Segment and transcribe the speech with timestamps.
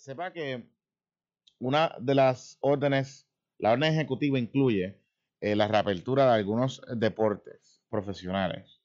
[0.00, 0.66] sepa que
[1.58, 4.98] una de las órdenes, la orden ejecutiva incluye
[5.40, 8.80] eh, la reapertura de algunos deportes profesionales.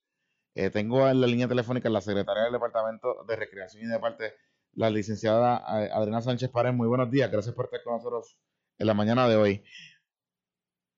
[0.55, 4.33] Eh, tengo en la línea telefónica la secretaria del Departamento de Recreación y Deportes,
[4.73, 6.73] la licenciada eh, Adriana Sánchez Párez.
[6.73, 8.37] Muy buenos días, gracias por estar con nosotros
[8.77, 9.63] en la mañana de hoy.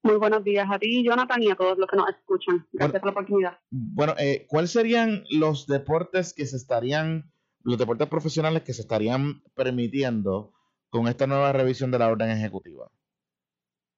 [0.01, 2.67] Muy buenos días a ti, Jonathan, y a todos los que nos escuchan.
[2.71, 3.59] Gracias por la oportunidad.
[3.69, 7.31] Bueno, eh, ¿cuáles serían los deportes que se estarían,
[7.67, 10.53] los deportes profesionales que se estarían permitiendo
[10.89, 12.89] con esta nueva revisión de la orden ejecutiva?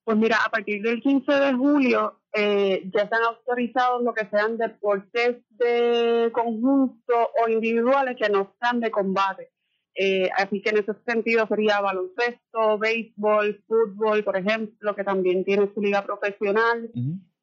[0.04, 4.58] Pues mira, a partir del 15 de julio eh, ya están autorizados lo que sean
[4.58, 9.52] deportes de conjunto o individuales que no sean de combate.
[9.94, 15.70] Eh, así que en ese sentido sería baloncesto, béisbol, fútbol, por ejemplo, que también tiene
[15.76, 16.90] su liga profesional.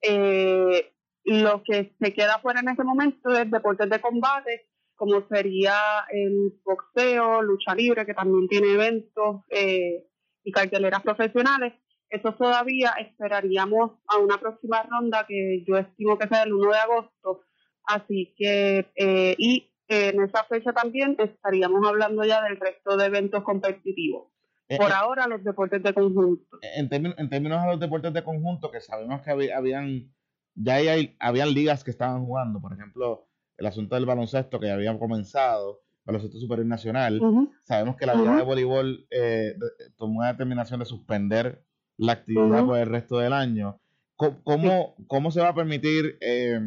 [0.02, 0.92] eh,
[1.24, 5.74] lo que se queda fuera en ese momento es deportes de combate, como sería
[6.10, 10.06] el boxeo, lucha libre, que también tiene eventos eh,
[10.42, 11.74] y carteleras profesionales.
[12.08, 16.78] Eso todavía esperaríamos a una próxima ronda que yo estimo que sea el 1 de
[16.78, 17.42] agosto.
[17.84, 23.42] Así que, eh, y en esa fecha también estaríamos hablando ya del resto de eventos
[23.44, 24.28] competitivos.
[24.68, 26.58] Eh, Por eh, ahora, los deportes de conjunto.
[26.62, 30.12] en, términos, en términos de los deportes de conjunto, que sabemos que había- habían,
[30.54, 34.74] ya hay, habían ligas que estaban jugando, por ejemplo, el asunto del baloncesto que ya
[34.74, 37.20] había comenzado, baloncesto superior nacional,
[37.64, 39.54] sabemos que la liga de voleibol eh,
[39.96, 41.64] tomó la determinación de suspender
[41.96, 43.80] la actividad por el resto del año.
[44.16, 46.58] ¿Cómo, cómo, cómo se va a permitir eh,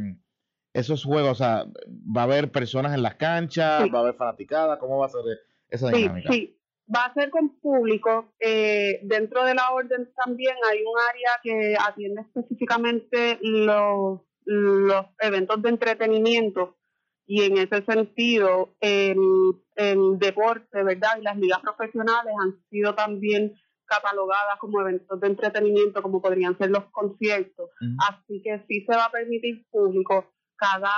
[0.74, 1.32] esos juegos?
[1.32, 1.66] O sea,
[2.16, 3.84] ¿va a haber personas en las canchas?
[3.84, 3.90] Sí.
[3.90, 4.78] ¿Va a haber fanaticadas?
[4.80, 5.22] ¿Cómo va a ser
[5.70, 6.32] esa Sí, dinámica?
[6.32, 6.56] sí.
[6.94, 8.34] Va a ser con público.
[8.40, 15.62] Eh, dentro de la orden también hay un área que atiende específicamente los, los eventos
[15.62, 16.78] de entretenimiento
[17.30, 19.16] y en ese sentido el,
[19.76, 21.20] el deporte, ¿verdad?
[21.20, 23.54] Y las ligas profesionales han sido también
[23.86, 27.70] catalogadas como eventos de entretenimiento, como podrían ser los conciertos.
[28.10, 30.90] Así que sí se va a permitir público cada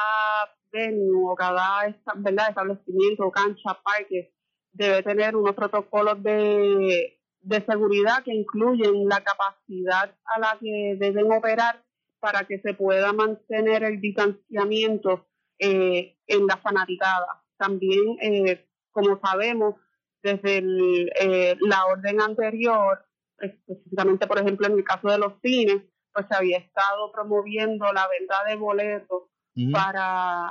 [0.71, 2.47] venue o cada ¿verdad?
[2.47, 4.33] establecimiento, cancha, parque,
[4.71, 11.29] debe tener unos protocolos de, de seguridad que incluyen la capacidad a la que deben
[11.29, 11.83] operar
[12.21, 15.27] para que se pueda mantener el distanciamiento
[15.61, 17.43] eh, en la fanaticada.
[17.55, 19.75] También, eh, como sabemos,
[20.23, 23.05] desde el, eh, la orden anterior,
[23.37, 28.07] específicamente, por ejemplo, en el caso de los cines, pues se había estado promoviendo la
[28.07, 29.23] venta de boletos
[29.55, 29.71] Ujú.
[29.71, 30.49] para,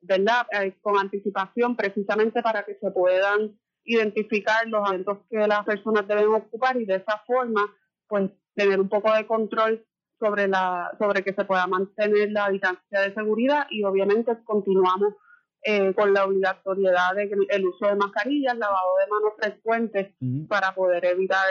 [0.00, 0.46] ¿verdad?
[0.52, 6.28] Eh, con anticipación, precisamente para que se puedan identificar los eventos que las personas deben
[6.28, 7.62] ocupar y de esa forma,
[8.06, 9.86] pues, tener un poco de control
[10.18, 15.14] sobre la sobre que se pueda mantener la distancia de seguridad y obviamente continuamos
[15.62, 20.14] eh, con la obligatoriedad de el uso de mascarillas, lavado de manos frecuentes
[20.48, 21.44] para poder evitar,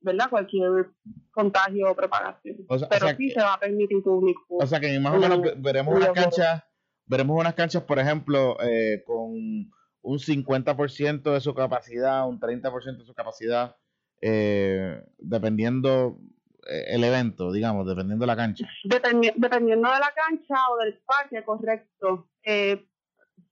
[0.00, 0.30] ¿verdad?
[0.30, 0.88] Cualquier
[1.30, 2.56] contagio o propagación.
[2.68, 4.42] O sea- o Pero sea sí que- se va a permitir público.
[4.48, 6.62] O sea que más o menos ve- veremos unas canchas,
[7.06, 9.70] veremos unas canchas, por ejemplo, eh, con
[10.02, 13.76] un 50% de su capacidad, un 30% de su capacidad,
[14.22, 16.18] eh, dependiendo
[16.66, 18.66] el evento, digamos, dependiendo de la cancha.
[18.84, 22.28] Dependi- dependiendo de la cancha o del parque, correcto.
[22.42, 22.86] Eh,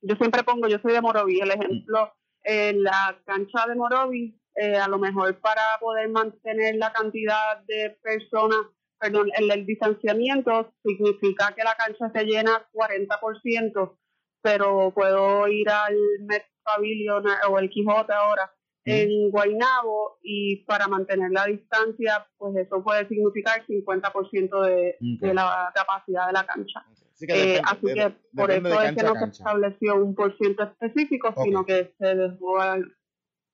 [0.02, 2.12] yo siempre pongo, yo soy de Moroví, el ejemplo,
[2.44, 7.96] eh, la cancha de Moroví, eh, a lo mejor para poder mantener la cantidad de
[8.02, 8.58] personas,
[8.98, 13.98] perdón, el, el distanciamiento significa que la cancha se llena 40%,
[14.42, 18.52] pero puedo ir al Met Pavilion o el Quijote ahora
[18.90, 25.70] en Guaynabo y para mantener la distancia, pues eso puede significar 50% de, de la
[25.74, 26.84] capacidad de la cancha.
[27.14, 30.36] Así que Eh, así de- que por eso es que no se estableció un por
[30.38, 32.84] ciento específico, sino que se dejó al,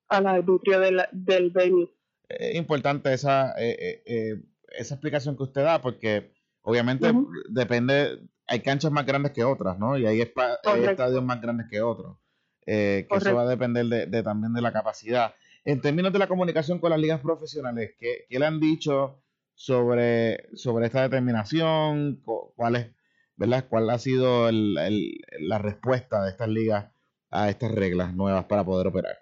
[0.09, 1.89] al arbitrio del, del venue.
[2.29, 4.41] Es importante esa, eh, eh,
[4.77, 6.31] esa explicación que usted da, porque
[6.61, 7.11] obviamente
[7.49, 9.97] depende, hay canchas más grandes que otras, ¿no?
[9.97, 10.91] Y hay, espa- hay Correcto.
[10.91, 12.17] estadios más grandes que otros.
[12.65, 13.35] Eh, que eso Correcto.
[13.35, 15.35] va a depender de, de también de la capacidad.
[15.63, 19.21] En términos de la comunicación con las ligas profesionales, ¿qué, qué le han dicho
[19.53, 22.21] sobre, sobre esta determinación?
[22.23, 22.91] Cu- ¿Cuál es,
[23.35, 23.65] verdad?
[23.69, 26.91] ¿Cuál ha sido el- el- la respuesta de estas ligas
[27.31, 29.17] a estas reglas nuevas para poder operar?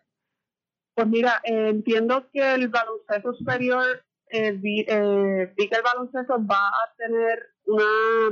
[0.95, 6.35] Pues mira, eh, entiendo que el baloncesto superior, eh, vi, eh, vi que el baloncesto
[6.45, 7.85] va a tener una,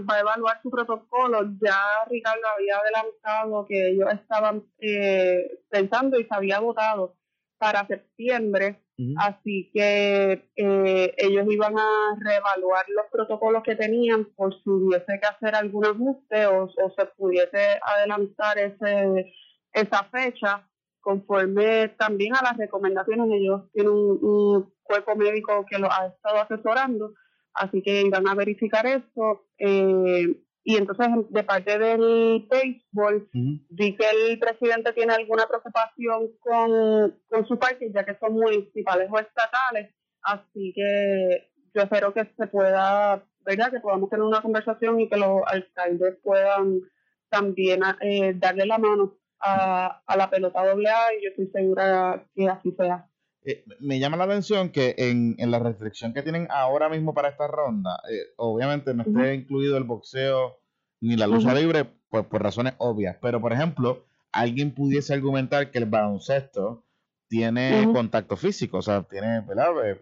[0.10, 1.44] va a evaluar su protocolo.
[1.62, 1.80] Ya
[2.10, 7.16] Ricardo había adelantado que ellos estaban eh, pensando y se había votado
[7.58, 8.82] para septiembre,
[9.18, 15.28] así que eh, ellos iban a reevaluar los protocolos que tenían por si hubiese que
[15.28, 19.32] hacer algún ajuste o, o se pudiese adelantar ese
[19.74, 20.68] esa fecha
[21.02, 27.14] conforme también a las recomendaciones, ellos tienen un, cuerpo médico que lo ha estado asesorando,
[27.54, 29.46] así que irán a verificar eso.
[29.58, 30.28] Eh,
[30.64, 37.48] y entonces, de parte del béisbol, vi que el presidente tiene alguna preocupación con, con
[37.48, 43.26] su parque, ya que son municipales o estatales, así que yo espero que se pueda,
[43.44, 43.72] ¿verdad?
[43.72, 46.82] Que podamos tener una conversación y que los alcaldes puedan
[47.30, 52.24] también eh, darle la mano a, a la pelota doble A y yo estoy segura
[52.36, 53.11] que así sea.
[53.44, 57.30] Eh, me llama la atención que en, en, la restricción que tienen ahora mismo para
[57.30, 60.60] esta ronda, eh, obviamente no esté incluido el boxeo
[61.00, 63.18] ni la lucha libre, pues por razones obvias.
[63.20, 66.86] Pero, por ejemplo, alguien pudiese argumentar que el baloncesto
[67.28, 69.90] tiene contacto físico, o sea, tiene, ¿verdad?
[69.90, 69.98] Eh,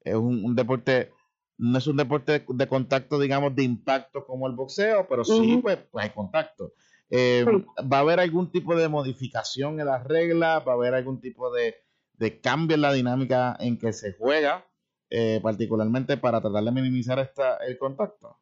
[0.00, 1.12] es un, deporte,
[1.58, 5.78] no es un deporte de, contacto, digamos, de impacto como el boxeo, pero sí, pues,
[5.90, 6.72] pues hay contacto.
[7.12, 10.66] ¿Va a haber algún tipo de modificación en las reglas?
[10.66, 11.83] ¿Va a haber algún tipo de
[12.18, 14.66] de cambio en la dinámica en que se juega,
[15.10, 18.38] eh, particularmente para tratar de minimizar esta, el contacto?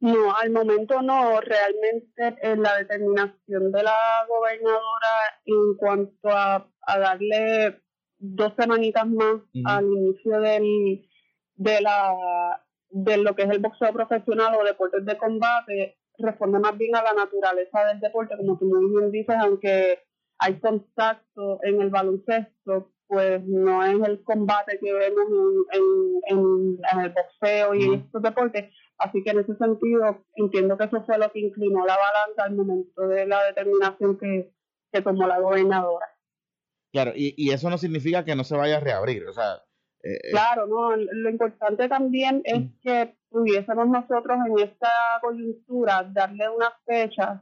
[0.00, 1.40] No, al momento no.
[1.40, 7.80] Realmente en la determinación de la gobernadora en cuanto a, darle
[8.18, 11.08] dos semanitas más al inicio del,
[11.54, 16.76] de, la, de lo que es el boxeo profesional o deportes de combate, responde más
[16.76, 20.00] bien a la naturaleza del deporte, como tú muy bien dices, aunque
[20.42, 25.24] hay contacto en el baloncesto, pues no es el combate que vemos
[25.72, 28.74] en, en, el boxeo y en estos deportes.
[28.98, 32.56] Así que en ese sentido entiendo que eso fue lo que inclinó la balanza al
[32.56, 34.52] momento de la determinación que,
[35.02, 36.06] tomó la gobernadora.
[36.92, 39.62] Claro, y, y eso no significa que no se vaya a reabrir, o sea...
[40.04, 40.30] Eh, eh.
[40.32, 44.90] claro, no, lo importante también es que pudiésemos nosotros en esta
[45.22, 47.40] coyuntura darle unas fechas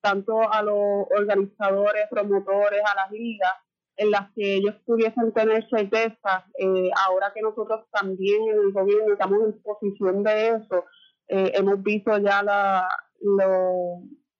[0.00, 3.52] tanto a los organizadores, promotores, a las ligas,
[3.96, 9.12] en las que ellos pudiesen tener certeza, eh, ahora que nosotros también en el gobierno
[9.12, 10.84] estamos en posición de eso,
[11.28, 12.88] eh, hemos visto ya la,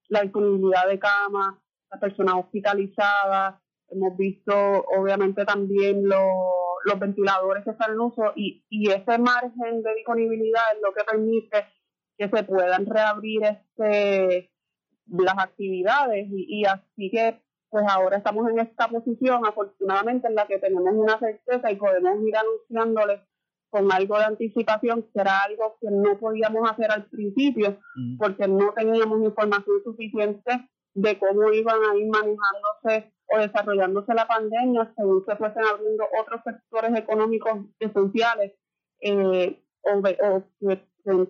[0.08, 1.56] la disponibilidad de camas,
[1.90, 3.60] las personas hospitalizadas,
[3.90, 4.52] hemos visto
[4.96, 10.80] obviamente también los ventiladores que están en uso y, y ese margen de disponibilidad es
[10.82, 11.66] lo que permite
[12.16, 14.50] que se puedan reabrir este
[15.18, 17.40] las actividades y, así que
[17.70, 22.18] pues ahora estamos en esta posición afortunadamente en la que tenemos una certeza y podemos
[22.26, 23.20] ir anunciándoles
[23.70, 27.78] con algo de anticipación que era algo que no podíamos hacer al principio
[28.18, 34.92] porque no teníamos información suficiente de cómo iban a ir manejándose o desarrollándose la pandemia
[34.96, 38.52] según se fuesen abriendo otros sectores económicos esenciales
[39.00, 40.82] eh, o, que,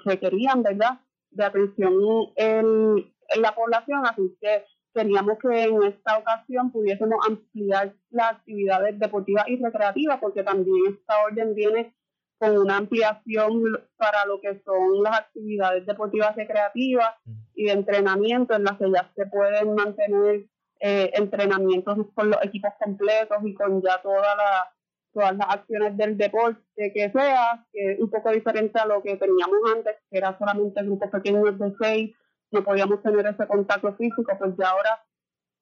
[0.04, 1.00] que, querían, ¿verdad?,
[1.30, 1.94] de atención
[2.36, 8.98] el, en la población, así que queríamos que en esta ocasión pudiésemos ampliar las actividades
[8.98, 11.94] deportivas y recreativas, porque también esta orden viene
[12.38, 13.62] con una ampliación
[13.96, 17.14] para lo que son las actividades deportivas recreativas
[17.54, 20.46] y de entrenamiento, en las que ya se pueden mantener
[20.80, 24.72] eh, entrenamientos con los equipos completos y con ya toda la,
[25.12, 29.16] todas las acciones del deporte que sea, que es un poco diferente a lo que
[29.16, 32.16] teníamos antes, que era solamente grupos pequeños de seis
[32.52, 35.02] no podíamos tener ese contacto físico, pues ya ahora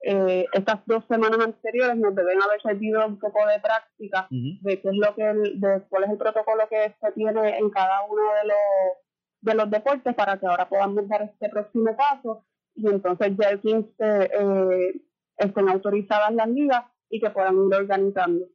[0.00, 4.88] eh, estas dos semanas anteriores nos deben haber servido un poco de práctica de qué
[4.88, 8.48] es lo que de cuál es el protocolo que se tiene en cada uno de
[8.48, 8.56] los
[9.40, 12.44] de los deportes para que ahora podamos dar este próximo paso
[12.76, 15.02] y entonces ya el 15 eh,
[15.36, 18.46] estén autorizadas las ligas y que puedan ir organizando.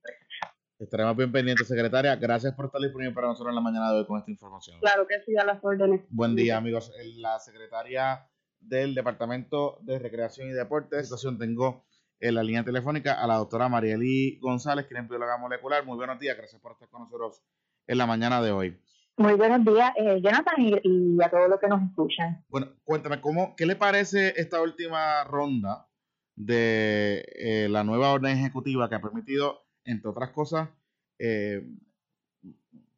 [0.83, 2.13] Estaremos bien pendientes, secretaria.
[2.17, 4.79] Gracias por estar disponible para nosotros en la mañana de hoy con esta información.
[4.81, 6.01] Claro que sí, a las órdenes.
[6.09, 6.91] Buen día, amigos.
[7.15, 8.27] La secretaria
[8.59, 11.05] del Departamento de Recreación y Deportes.
[11.05, 11.85] Situación tengo
[12.19, 15.85] en la línea telefónica a la doctora Marieli González, quien es bióloga molecular.
[15.85, 17.41] Muy buenos días, gracias por estar con nosotros
[17.87, 18.77] en la mañana de hoy.
[19.15, 22.43] Muy buenos días, eh, Jonathan, y, a todos los que nos escuchan.
[22.49, 25.87] Bueno, cuéntame, ¿cómo, ¿qué le parece esta última ronda
[26.35, 30.69] de eh, la nueva orden ejecutiva que ha permitido entre otras cosas,
[31.19, 31.65] eh,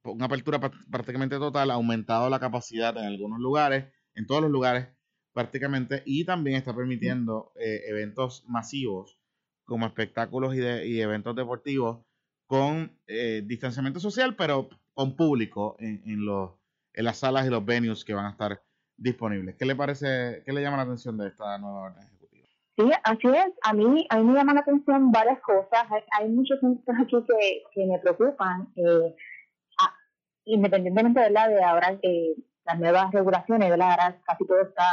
[0.03, 0.59] una apertura
[0.91, 4.87] prácticamente total, ha aumentado la capacidad en algunos lugares, en todos los lugares
[5.33, 9.19] prácticamente, y también está permitiendo eh, eventos masivos
[9.65, 12.05] como espectáculos y, y eventos deportivos
[12.47, 16.51] con eh, distanciamiento social, pero con público en, en, los,
[16.93, 18.61] en las salas y los venues que van a estar
[18.95, 19.55] disponibles.
[19.57, 22.07] ¿Qué le parece, qué le llama la atención de esta nueva orden?
[22.77, 23.53] Sí, así es.
[23.63, 25.85] A mí, a mí me llaman la atención varias cosas.
[26.19, 28.67] Hay, muchos puntos aquí que, que me preocupan.
[28.75, 29.15] Eh,
[30.45, 34.85] independientemente de la de ahora eh, las nuevas regulaciones, la ahora casi todo está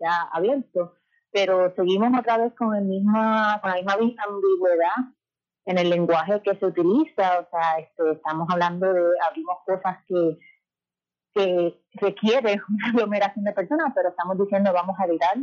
[0.00, 0.94] ya abierto.
[1.30, 5.14] pero seguimos otra vez con, el misma, con la misma ambigüedad
[5.66, 10.38] en el lenguaje que se utiliza, o sea, este, estamos hablando de, abrimos cosas que,
[11.34, 15.36] que requieren una aglomeración de personas, pero estamos diciendo vamos a evitar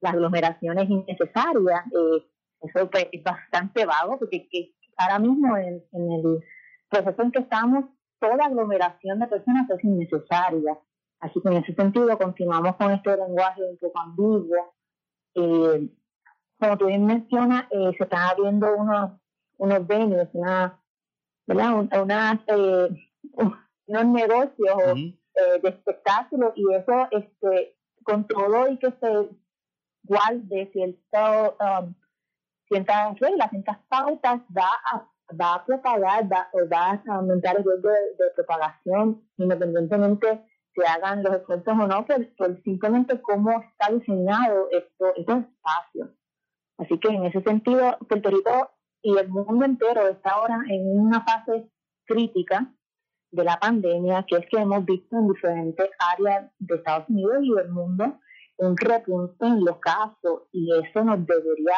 [0.00, 1.86] las aglomeraciones innecesarias.
[1.86, 2.26] Eh,
[2.60, 6.40] eso pues, es bastante vago, porque que ahora mismo en, en el
[6.88, 7.84] proceso en que estamos,
[8.20, 10.78] toda aglomeración de personas es innecesaria.
[11.20, 14.74] Así que en ese sentido continuamos con este lenguaje un poco ambiguo.
[15.34, 15.88] Eh,
[16.58, 19.12] como tú bien mencionas, eh, se están abriendo unos,
[19.58, 20.80] unos venues, una,
[21.46, 22.40] ¿verdad?
[22.46, 22.88] eh,
[23.86, 29.28] unos negocios eh, de espectáculos y eso este, con todo y que se
[30.08, 31.94] guarde cierto, um,
[32.68, 35.06] ciertas reglas, ciertas pautas, va a
[35.40, 41.34] va a propagar, va, va a aumentar el riesgo de, propagación, independientemente se hagan los
[41.34, 46.10] esfuerzos o no, por, simplemente cómo está diseñado esto, estos espacios.
[46.78, 48.70] Así que en ese sentido, Puerto Rico
[49.02, 51.68] y el mundo entero está ahora en una fase
[52.06, 52.72] crítica
[53.30, 57.54] de la pandemia, que es que hemos visto en diferentes áreas de Estados Unidos y
[57.54, 58.18] del mundo
[58.58, 61.76] un repunte en los casos y eso nos debería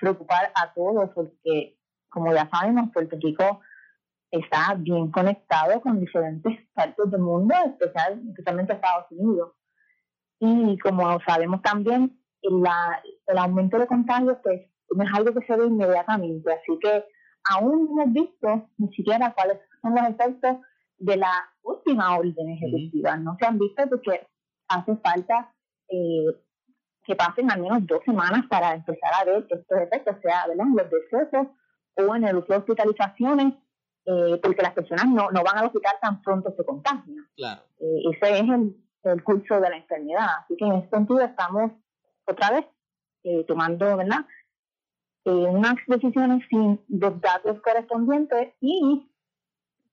[0.00, 1.78] preocupar a todos porque
[2.10, 3.60] como ya sabemos, Puerto Rico
[4.30, 9.52] está bien conectado con diferentes partes del mundo, especial, especialmente Estados Unidos.
[10.40, 14.62] Y como sabemos también, la, el aumento de contagios pues,
[14.94, 17.04] no es algo que se ve inmediatamente, así que
[17.50, 20.56] aún no hemos visto ni siquiera cuáles son los efectos
[20.98, 21.32] de la
[21.62, 23.16] última orden ejecutiva.
[23.16, 24.26] No se han visto porque
[24.68, 25.52] hace falta
[25.88, 26.26] eh,
[27.08, 30.66] que pasen al menos dos semanas para empezar a ver estos efectos, sea, ¿verdad?
[30.76, 31.46] los decesos
[31.96, 33.54] o en el uso de hospitalizaciones,
[34.04, 37.26] eh, porque las personas no, no van al hospital tan pronto se contagian.
[37.34, 37.62] Claro.
[37.80, 40.28] Eh, ese es el, el, curso de la enfermedad.
[40.44, 41.72] Así que en ese sentido estamos
[42.26, 42.66] otra vez
[43.24, 44.24] eh, tomando, ¿verdad?
[45.24, 49.06] unas decisiones sin los datos correspondientes y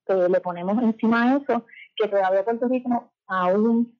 [0.08, 3.95] le ponemos encima de eso que todavía Puerto Rico aún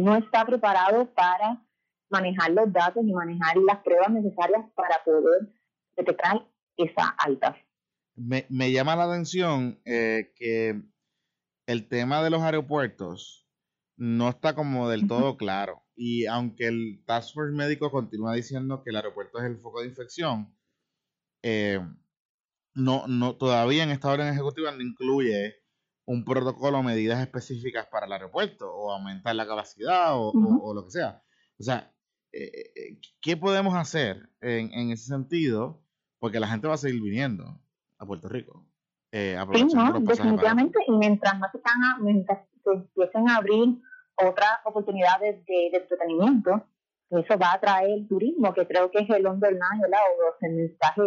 [0.00, 1.62] no está preparado para
[2.10, 5.52] manejar los datos y manejar las pruebas necesarias para poder
[5.96, 6.46] detectar
[6.76, 7.56] esa alta.
[8.16, 10.82] Me, me llama la atención eh, que
[11.66, 13.48] el tema de los aeropuertos
[13.96, 15.82] no está como del todo claro.
[15.94, 19.88] Y aunque el Task Force médico continúa diciendo que el aeropuerto es el foco de
[19.88, 20.56] infección,
[21.42, 21.80] eh,
[22.74, 25.56] no, no, todavía en esta orden ejecutiva no incluye
[26.10, 30.84] un protocolo o medidas específicas para el aeropuerto, o aumentar la capacidad, o, o, lo
[30.84, 31.22] que sea.
[31.58, 31.92] O sea,
[32.32, 35.82] eh, ¿qué podemos hacer en, en ese sentido
[36.20, 37.58] porque la gente va a seguir viniendo
[37.98, 38.64] a Puerto Rico.
[39.10, 43.80] Eh, sí, no, definitivamente, y mientras más están mientras se empiecen a abrir
[44.14, 46.64] otras oportunidades de, entretenimiento,
[47.10, 51.02] eso va a atraer turismo, que creo que es el underline, o el mensaje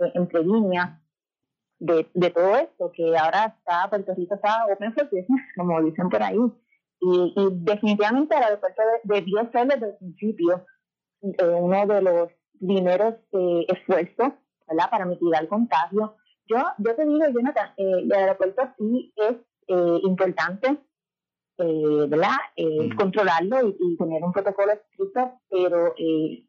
[0.00, 1.00] eh, entre líneas
[1.78, 6.08] de, de todo esto, que ahora está, Puerto Rico está open for business, como dicen
[6.08, 6.38] por ahí.
[7.00, 10.66] Y, y definitivamente el aeropuerto debió ser desde el principio
[11.22, 14.32] eh, uno de los primeros eh, esfuerzos
[14.90, 16.16] para mitigar el contagio.
[16.46, 19.36] Yo, yo te digo, Jonathan, eh, el aeropuerto sí es
[19.68, 20.78] eh, importante,
[21.58, 22.36] eh, ¿verdad?
[22.56, 25.94] Eh, controlarlo y, tener un protocolo estricto, pero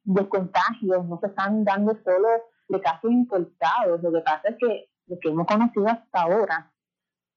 [0.05, 2.29] los contagios no se están dando solo
[2.69, 4.01] de casos importados.
[4.01, 6.71] Lo que pasa es que lo que hemos conocido hasta ahora,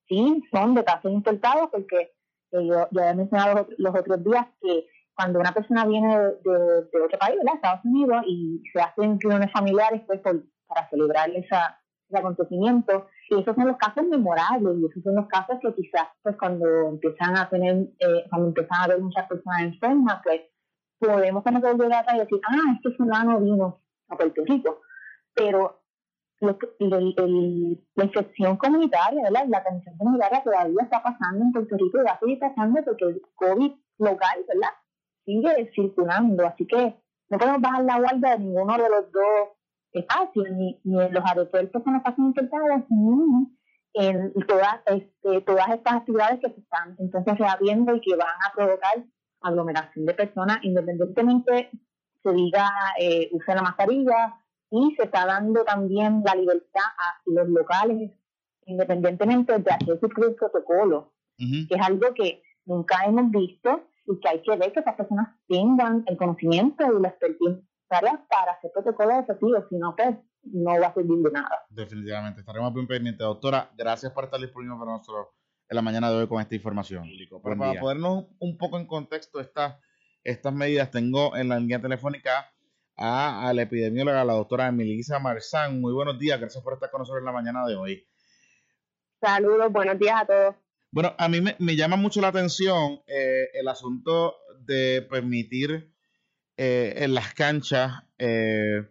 [0.09, 2.13] sí, son de casos importados, porque
[2.53, 7.37] yo ya he mencionado los, otros días que cuando una persona viene de, otro país,
[7.39, 7.55] ¿verdad?
[7.55, 13.09] Estados Unidos, y se hacen reuniones familiares, pues para celebrar esa, ese acontecimiento.
[13.31, 16.67] Y esos son los casos memorables y esos son los casos que quizás pues cuando
[16.89, 20.43] empiezan a tener, eh, cuando empiezan a ver muchas personas enfermas, pues
[20.99, 24.81] podemos tener que llegar a decir, ah, este fulano vino a Puerto Rico.
[25.35, 25.82] Pero
[26.43, 26.59] lo
[27.95, 29.47] la infección comunitaria, ¿verdad?
[29.49, 33.05] la transmisión comunitaria todavía está pasando en Puerto Rico y va a seguir pasando porque
[33.05, 34.71] el COVID local, ¿verdad?
[35.25, 36.97] Sigue circulando, así que
[37.31, 39.49] no podemos bajar la guardia de ninguno de los dos
[39.93, 43.47] espacios, ni, ni en los aeropuertos con los pasos infectados, ni
[43.95, 48.53] en todas, este, todas estas actividades que se están entonces reabriendo y que van a
[48.55, 49.05] provocar
[49.43, 51.71] aglomeración de personas, independientemente
[52.23, 52.69] se diga
[52.99, 54.42] eh, use la mascarilla
[54.73, 58.11] y se está dando también la libertad a los locales,
[58.65, 64.43] independientemente de hacer su protocolo, que es algo que nunca hemos visto y que hay
[64.43, 69.65] que ver que esas personas tengan el conocimiento y la expertise para hacer protocolos efectivos,
[69.69, 71.67] si no, pues no va a servir de nada.
[71.69, 73.27] Definitivamente, estaremos bien pendientes.
[73.27, 75.27] Doctora, gracias por estar disponible para nosotros
[75.69, 77.07] en la mañana de hoy con esta información.
[77.29, 79.79] Pero para ponernos un poco en contexto estas,
[80.25, 82.52] estas medidas, tengo en la línea telefónica
[83.03, 85.81] a, la epidemióloga, la doctora Emilisa Marzán.
[85.81, 88.07] Muy buenos días, gracias por estar con nosotros en la mañana de hoy.
[89.21, 90.55] Saludos, buenos días a todos.
[90.93, 95.93] Bueno, a mí me, llama mucho la atención eh, el asunto de permitir
[96.57, 98.89] eh, en las canchas eh,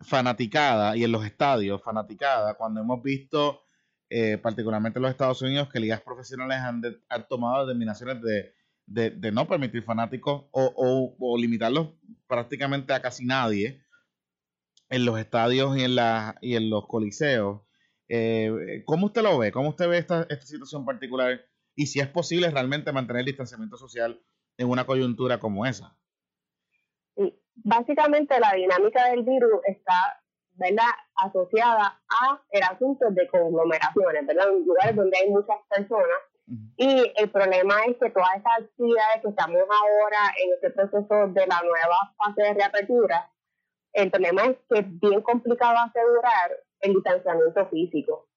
[0.00, 3.62] fanaticada y en los estadios fanaticada, cuando hemos visto,
[4.08, 8.52] eh, particularmente en los Estados Unidos, que ligas profesionales han, han tomado determinaciones de,
[8.90, 11.90] de, no permitir fanáticos o, o, limitarlos
[12.30, 13.82] prácticamente a casi nadie
[14.88, 17.62] en los estadios y en, la, y en los coliseos.
[18.08, 19.50] Eh, ¿Cómo usted lo ve?
[19.50, 21.40] ¿Cómo usted ve esta, esta situación particular?
[21.74, 24.22] Y si es posible realmente mantener el distanciamiento social
[24.56, 25.96] en una coyuntura como esa.
[27.56, 30.22] Básicamente la dinámica del virus está
[30.52, 30.92] ¿verdad?
[31.16, 34.48] asociada a el asunto de conglomeraciones, ¿verdad?
[34.50, 36.18] En lugares donde hay muchas personas.
[36.76, 41.46] Y el problema es que todas estas actividades que estamos ahora en este proceso de
[41.46, 43.30] la nueva fase de reapertura,
[43.92, 48.28] el problema es que es bien complicado asegurar el distanciamiento físico.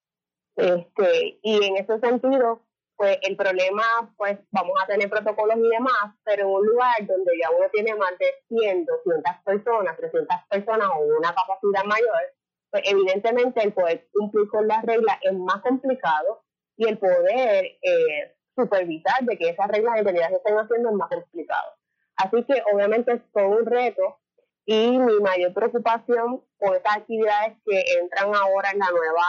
[0.55, 2.61] Este, y en ese sentido,
[2.95, 3.83] pues el problema,
[4.17, 7.95] pues vamos a tener protocolos y demás, pero en un lugar donde ya uno tiene
[7.95, 12.33] más de 100, 200 personas, 300 personas o una capacidad mayor,
[12.69, 16.43] pues evidentemente el poder cumplir con las reglas es más complicado
[16.77, 20.95] y el poder eh, supervisar de que esas reglas de realidad se estén haciendo es
[20.95, 21.73] más complicado.
[22.15, 24.19] Así que obviamente es todo un reto
[24.65, 29.25] y mi mayor preocupación con estas actividades que entran ahora en la nueva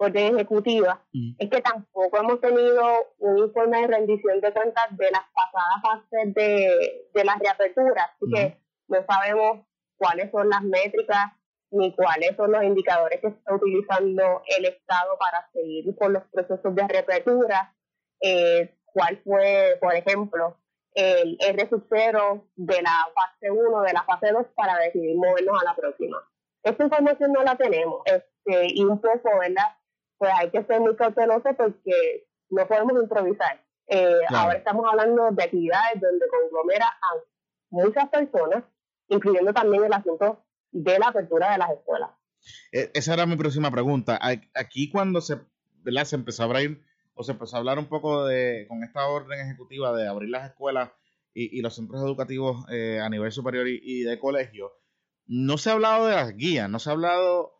[0.00, 5.24] orden ejecutiva, es que tampoco hemos tenido un informe de rendición de cuentas de las
[5.34, 9.66] pasadas fases de, de las reaperturas, así que no sabemos
[9.96, 11.32] cuáles son las métricas
[11.70, 16.74] ni cuáles son los indicadores que está utilizando el Estado para seguir con los procesos
[16.74, 17.74] de reapertura,
[18.20, 20.56] eh, cuál fue, por ejemplo,
[20.94, 25.64] el R 0 de la fase 1, de la fase 2, para decidir movernos a
[25.64, 26.18] la próxima.
[26.62, 29.78] Esta información no la tenemos, este, y un poco, ¿verdad?
[30.18, 33.62] pues hay que ser muy cauteloso porque no podemos improvisar.
[33.86, 37.14] Eh, ahora estamos hablando de actividades donde conglomera a
[37.70, 38.64] muchas personas,
[39.08, 42.10] incluyendo también el asunto de la apertura de las escuelas.
[42.72, 44.18] E, esa era mi próxima pregunta.
[44.54, 45.40] Aquí cuando se,
[45.82, 46.04] ¿verdad?
[46.04, 46.82] se empezó a abrir
[47.14, 50.50] o se empezó a hablar un poco de con esta orden ejecutiva de abrir las
[50.50, 50.90] escuelas
[51.34, 54.72] y, los centros educativos eh, a nivel superior y, de colegio,
[55.26, 57.54] no se ha hablado de las guías, no se ha hablado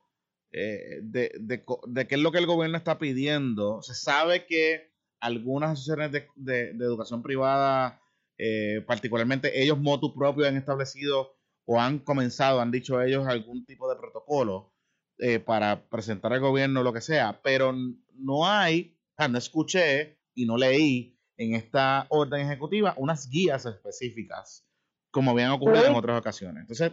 [0.50, 3.80] eh, de, de, de, qué es lo que el gobierno está pidiendo.
[3.82, 8.02] Se sabe que algunas asociaciones de, educación privada,
[8.36, 11.37] eh, particularmente ellos motu propio, han establecido
[11.70, 14.72] o han comenzado, han dicho ellos, algún tipo de protocolo
[15.18, 17.74] eh, para presentar al gobierno lo que sea, pero
[18.14, 18.96] no hay,
[19.28, 24.66] no escuché y no leí en esta orden ejecutiva unas guías específicas,
[25.10, 26.62] como habían ocurrido en otras ocasiones.
[26.62, 26.92] Entonces,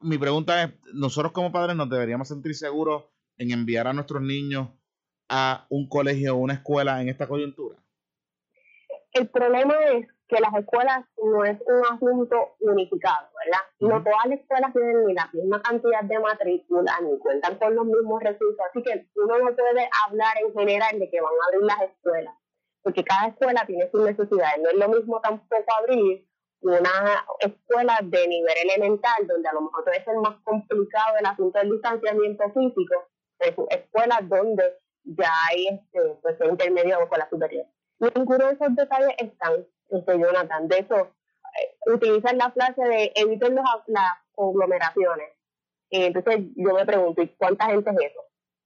[0.00, 3.04] mi pregunta es, ¿nosotros como padres nos deberíamos sentir seguros
[3.36, 4.70] en enviar a nuestros niños
[5.28, 7.76] a un colegio o una escuela en esta coyuntura?
[9.12, 13.62] El problema es que las escuelas no es un asunto unificado, ¿verdad?
[13.80, 17.86] No todas las escuelas tienen ni la misma cantidad de matrícula, ni cuentan con los
[17.86, 21.62] mismos recursos, así que uno no puede hablar en general de que van a abrir
[21.62, 22.34] las escuelas,
[22.82, 24.58] porque cada escuela tiene sus necesidades.
[24.62, 26.26] No es lo mismo tampoco abrir
[26.60, 31.58] una escuela de nivel elemental, donde a lo mejor puede ser más complicado el asunto
[31.58, 33.08] del distanciamiento físico,
[33.38, 34.64] es escuelas donde
[35.04, 37.66] ya hay este, pues, intermedio o escuela superior.
[37.98, 40.68] Ninguno de esos detalles están, este, Jonathan.
[40.68, 45.28] De eso, eh, utilizan la frase de eviten las conglomeraciones.
[45.90, 48.20] entonces yo me pregunto, ¿y cuánta gente es eso?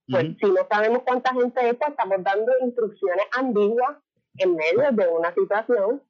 [0.07, 3.97] Pues si no sabemos cuánta gente es, pues estamos dando instrucciones ambiguas
[4.37, 6.01] en medio de una situación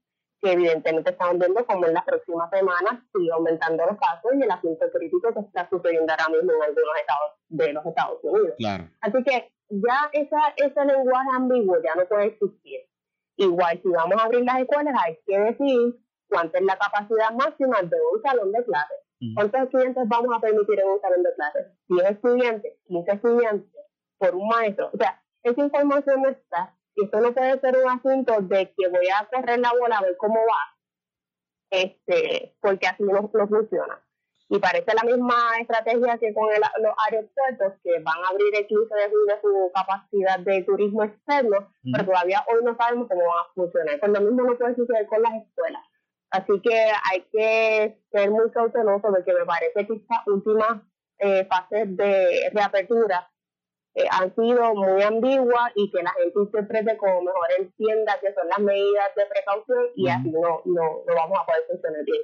[0.41, 4.50] que evidentemente estamos viendo como en las próximas semanas sigue aumentando los casos y el
[4.50, 8.56] asunto crítico que está sucediendo ahora mismo en algunos estados de los Estados Unidos.
[9.02, 12.82] Así que ya esa, ese lenguaje ambiguo ya no puede existir.
[13.41, 15.99] Igual, si vamos a abrir las escuelas, hay que decir
[16.30, 18.97] cuánta es la capacidad máxima de un salón de clases.
[19.34, 21.67] ¿Cuántos estudiantes vamos a permitir en un salón de clases?
[21.88, 23.86] 10 estudiantes, 15 estudiantes
[24.19, 24.91] por un maestro.
[24.93, 28.89] O sea, esa información no está y esto no puede ser un asunto de que
[28.89, 30.77] voy a correr la bola a ver cómo va,
[31.71, 34.06] este, porque así no, funciona.
[34.53, 38.95] Y parece la misma estrategia que con los aeropuertos, que van a abrir el 15
[38.95, 43.53] de julio su capacidad de turismo externo, pero todavía hoy no sabemos cómo va a
[43.55, 43.97] funcionar.
[44.01, 45.81] Pues lo mismo no puede suceder con las escuelas.
[46.31, 50.85] Así que hay que ser muy cauteloso porque me parece que esta última
[51.19, 53.31] eh, fase de reapertura
[53.95, 58.49] eh, han sido muy ambiguas y que la gente interprete como mejor entienda que son
[58.49, 62.21] las medidas de precaución y así no, no, no, vamos a poder funcionar bien.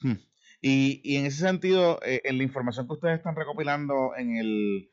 [0.00, 0.33] Hmm.
[0.66, 4.90] Y, en ese sentido, eh, en la información que ustedes están recopilando en el,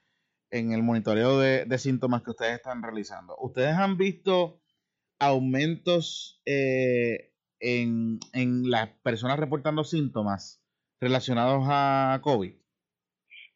[0.52, 4.60] en el monitoreo de, de síntomas que ustedes están realizando, ¿ustedes han visto
[5.18, 10.62] aumentos eh, en, en las personas reportando síntomas
[11.00, 12.61] relacionados a COVID?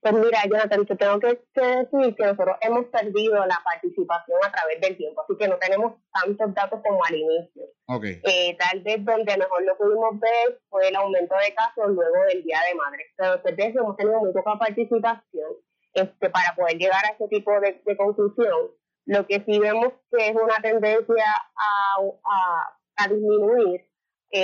[0.05, 4.79] Pues mira, Jonathan, te tengo que, decir que nosotros hemos perdido la participación a través
[4.79, 7.63] del tiempo, así que no tenemos tantos datos como al inicio.
[7.87, 8.21] Okay.
[8.23, 12.43] Eh, tal vez donde mejor lo pudimos ver fue el aumento de casos luego del
[12.43, 13.05] Día de Madre.
[13.17, 15.53] Pero desde eso hemos tenido muy poca participación
[15.95, 18.69] este, para poder llegar a ese tipo de, conclusión.
[19.07, 23.87] Lo que sí vemos que es una tendencia a, a, a disminuir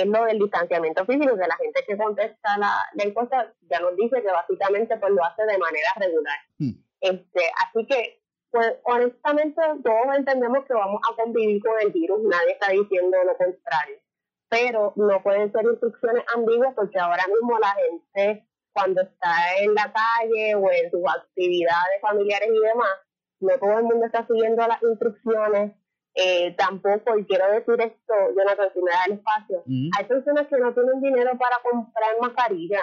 [0.00, 3.96] es lo del distanciamiento físico, que la gente que contesta la, la encuesta ya nos
[3.96, 6.38] dice que básicamente pues lo hace de manera regular.
[6.58, 6.72] Hmm.
[7.00, 12.52] Este, así que, pues honestamente todos entendemos que vamos a convivir con el virus, nadie
[12.52, 13.96] está diciendo lo contrario,
[14.48, 19.92] pero no pueden ser instrucciones ambiguas porque ahora mismo la gente cuando está en la
[19.92, 22.90] calle o en sus actividades familiares y demás,
[23.40, 25.72] no todo el mundo está siguiendo las instrucciones
[26.14, 30.58] eh, tampoco, y quiero decir esto, Jonathan, si me da el espacio, hay personas que
[30.58, 32.80] no tienen dinero para comprar mascarilla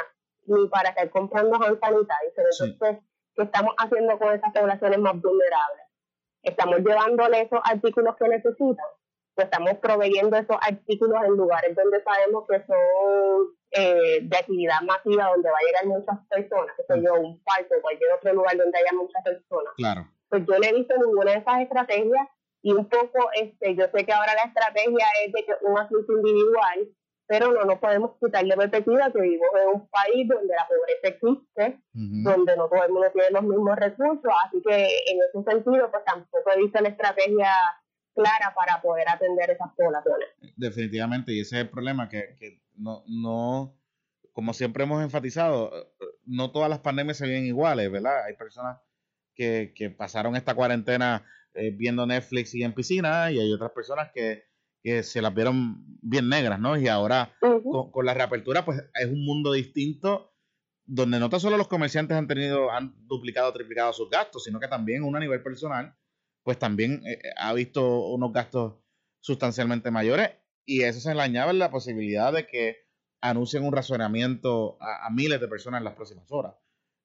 [0.48, 2.46] ni para estar comprando hand sanitizer.
[2.62, 3.04] Entonces,
[3.36, 5.86] ¿qué estamos haciendo con esas poblaciones más vulnerables?
[6.42, 8.88] Estamos llevándole esos artículos que necesitan,
[9.36, 12.78] pues estamos proveyendo esos artículos en lugares donde sabemos que son
[13.72, 17.76] eh, de actividad masiva, donde va a llegar muchas personas, que soy yo, un parque
[17.78, 19.74] o cualquier otro lugar donde haya muchas personas.
[19.78, 20.08] Claro.
[20.30, 22.28] Pues yo no he visto ninguna de esas estrategias
[22.62, 26.14] y un poco, este, yo sé que ahora la estrategia es de que un asunto
[26.14, 26.90] individual,
[27.26, 31.08] pero no nos podemos quitar de perspectiva que vivimos en un país donde la pobreza
[31.16, 35.92] existe, donde no todo el mundo tiene los mismos recursos, así que en ese sentido,
[35.92, 37.52] pues tampoco he visto la estrategia
[38.16, 40.28] clara para poder atender esas poblaciones.
[40.58, 43.78] Definitivamente, y ese es el problema, que, que no, no,
[44.34, 45.94] como siempre hemos enfatizado,
[46.26, 48.24] no todas las pandemias se ven iguales, ¿verdad?
[48.26, 48.80] Hay personas
[49.36, 54.12] que, que pasaron esta cuarentena eh, viendo Netflix y en piscina, y hay otras personas
[54.14, 54.44] que,
[54.82, 56.78] que se las vieron bien negras, ¿no?
[56.78, 57.34] Y ahora
[57.92, 60.34] con, la reapertura, pues es un mundo distinto
[60.86, 64.60] donde no tan solo los comerciantes han tenido, han duplicado o triplicado sus gastos, sino
[64.60, 65.96] que también uno a nivel personal,
[66.44, 68.76] pues también eh, eh, ha visto unos gastos
[69.20, 70.32] sustancialmente mayores
[70.66, 72.78] y eso se le añade la posibilidad de que
[73.22, 76.56] anuncien un razonamiento a miles de personas en las próximas horas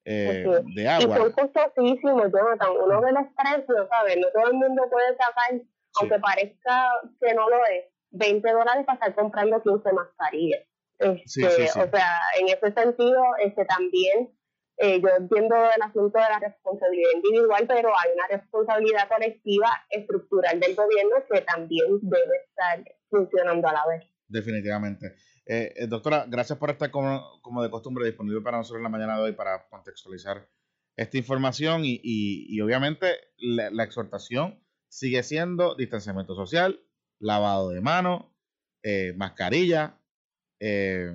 [0.05, 1.17] eh, de agua.
[1.17, 2.69] Y son costosísimos, Jonathan.
[2.83, 4.17] Uno de los precios, ¿sabes?
[4.17, 5.61] No todo el mundo puede sacar,
[5.99, 6.89] aunque parezca
[7.19, 10.61] que no lo es, 20 dólares para estar comprando 15 mascarillas.
[10.99, 14.31] Este, o sea, en ese sentido, este también
[14.77, 20.59] eh, yo entiendo el asunto de la responsabilidad individual, pero hay una responsabilidad colectiva estructural
[20.59, 24.03] del gobierno que también debe estar funcionando a la vez.
[24.27, 25.15] Definitivamente.
[25.45, 28.89] Eh, eh, doctora, gracias por estar como, como, de costumbre disponible para nosotros en la
[28.89, 30.49] mañana de hoy para contextualizar
[30.95, 33.07] esta información y, y, obviamente
[33.37, 36.81] la, exhortación sigue siendo distanciamiento social,
[37.19, 38.25] lavado de manos,
[38.81, 39.99] eh, mascarilla.
[40.59, 41.11] Eh,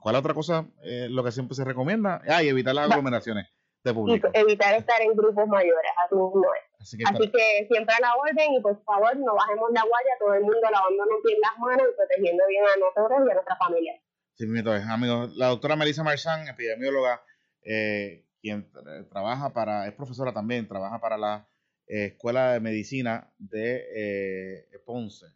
[0.00, 0.68] ¿Cuál otra cosa?
[0.82, 2.20] lo que siempre se recomienda.
[2.26, 3.46] Ah, y evitar las aglomeraciones
[3.84, 4.28] de público.
[4.32, 6.72] evitar estar en grupos mayores, así no es.
[6.80, 10.42] Así que, siempre a la orden y por favor no bajemos la guaya, todo el
[10.42, 14.00] mundo lavándonos bien las manos y protegiendo bien a nosotros y a nuestra familia.
[14.34, 14.46] Sí,
[14.90, 15.36] amigos.
[15.36, 17.22] La doctora Melissa Marchán, epidemióloga,
[17.62, 18.70] eh, quien
[19.08, 21.48] trabaja para, es profesora también, trabaja para la
[21.86, 25.26] eh, Escuela de Medicina de eh, Ponce.